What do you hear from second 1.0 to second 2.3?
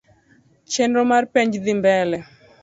mar penj dhi mbele